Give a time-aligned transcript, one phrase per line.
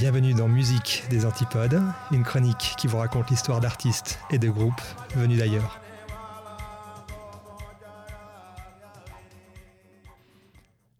[0.00, 1.78] Bienvenue dans Musique des Antipodes,
[2.10, 4.80] une chronique qui vous raconte l'histoire d'artistes et de groupes
[5.14, 5.78] venus d'ailleurs.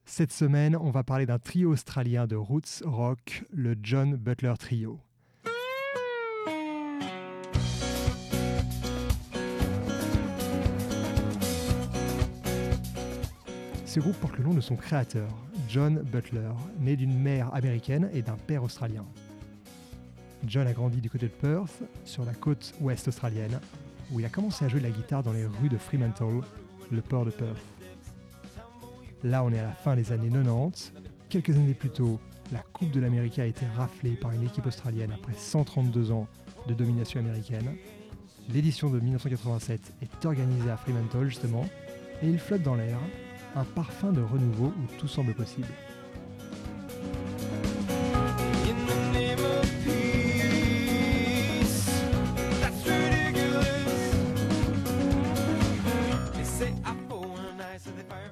[0.04, 5.00] Cette semaine, on va parler d'un trio australien de roots rock, le John Butler Trio.
[13.86, 15.30] Ce groupe porte le nom de son créateur,
[15.70, 19.04] John Butler, né d'une mère américaine et d'un père australien.
[20.44, 23.60] John a grandi du côté de Perth, sur la côte ouest australienne,
[24.10, 26.40] où il a commencé à jouer de la guitare dans les rues de Fremantle,
[26.90, 27.62] le port de Perth.
[29.22, 30.92] Là, on est à la fin des années 90.
[31.28, 32.18] Quelques années plus tôt,
[32.50, 36.26] la Coupe de l'Amérique a été raflée par une équipe australienne après 132 ans
[36.66, 37.76] de domination américaine.
[38.52, 41.64] L'édition de 1987 est organisée à Fremantle justement,
[42.22, 42.98] et il flotte dans l'air,
[43.56, 45.68] un parfum de renouveau où tout semble possible.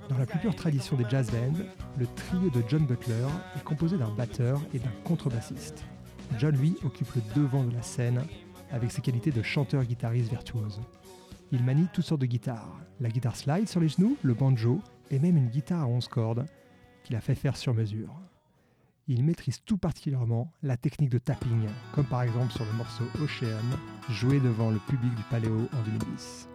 [0.09, 1.65] Dans la plus pure tradition des jazz bands,
[1.99, 5.85] le trio de John Butler est composé d'un batteur et d'un contrebassiste.
[6.39, 8.23] John, lui, occupe le devant de la scène
[8.71, 10.81] avec ses qualités de chanteur-guitariste virtuose.
[11.51, 15.19] Il manie toutes sortes de guitares, la guitare slide sur les genoux, le banjo et
[15.19, 16.47] même une guitare à 11 cordes
[17.05, 18.15] qu'il a fait faire sur mesure.
[19.07, 23.79] Il maîtrise tout particulièrement la technique de tapping, comme par exemple sur le morceau Ocean,
[24.11, 26.49] joué devant le public du Paléo en 2010.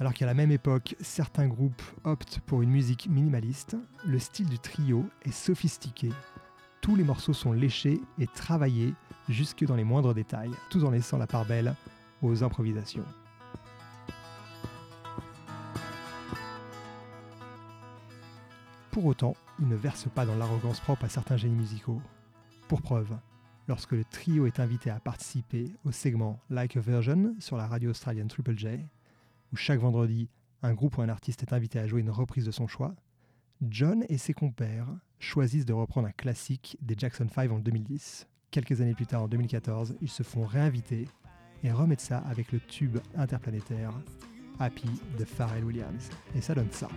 [0.00, 3.76] Alors qu'à la même époque, certains groupes optent pour une musique minimaliste,
[4.06, 6.10] le style du trio est sophistiqué.
[6.80, 8.94] Tous les morceaux sont léchés et travaillés
[9.28, 11.74] jusque dans les moindres détails, tout en laissant la part belle
[12.22, 13.04] aux improvisations.
[18.92, 22.00] Pour autant, ils ne versent pas dans l'arrogance propre à certains génies musicaux.
[22.68, 23.16] Pour preuve,
[23.66, 27.90] lorsque le trio est invité à participer au segment Like a Version sur la radio
[27.90, 28.86] australienne Triple J,
[29.52, 30.28] où chaque vendredi,
[30.62, 32.94] un groupe ou un artiste est invité à jouer une reprise de son choix,
[33.62, 34.88] John et ses compères
[35.18, 38.28] choisissent de reprendre un classique des Jackson 5 en 2010.
[38.50, 41.08] Quelques années plus tard, en 2014, ils se font réinviter
[41.64, 43.92] et remettent ça avec le tube interplanétaire
[44.60, 44.88] Happy
[45.18, 46.08] de Pharrell Williams.
[46.34, 46.88] Et ça donne ça.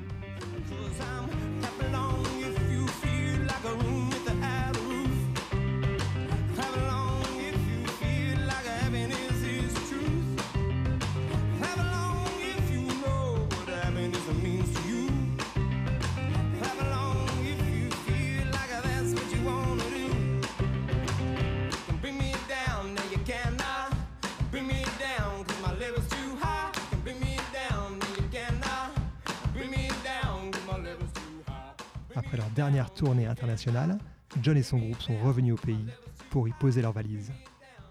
[32.24, 33.98] Après leur dernière tournée internationale,
[34.44, 35.88] John et son groupe sont revenus au pays
[36.30, 37.32] pour y poser leurs valises.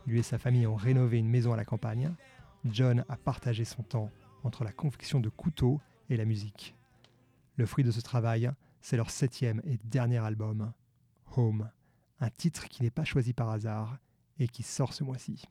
[0.06, 2.14] Lui et sa famille ont rénové une maison à la campagne.
[2.64, 4.08] John a partagé son temps
[4.44, 5.80] entre la confection de couteaux
[6.10, 6.76] et la musique.
[7.56, 8.48] Le fruit de ce travail,
[8.80, 10.72] c'est leur septième et dernier album,
[11.36, 11.68] Home,
[12.20, 13.98] un titre qui n'est pas choisi par hasard
[14.38, 15.42] et qui sort ce mois-ci.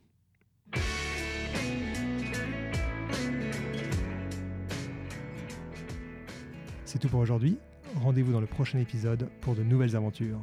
[6.85, 7.59] C'est tout pour aujourd'hui.
[7.95, 10.39] Rendez-vous dans le prochain épisode pour de nouvelles aventures.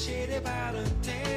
[0.00, 1.29] shitty Valentine